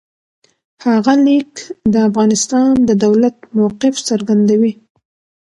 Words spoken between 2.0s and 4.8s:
افغانستان د دولت موقف څرګندوي.